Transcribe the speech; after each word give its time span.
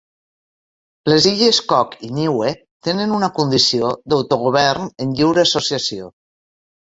Les 1.11 1.25
Illes 1.31 1.59
Cook 1.73 1.91
i 2.07 2.09
Niue 2.19 2.47
tenen 2.87 3.13
una 3.17 3.29
condició 3.39 3.91
d'"autogovern 4.13 4.89
en 5.05 5.13
lliure 5.19 5.45
associació". 5.45 6.09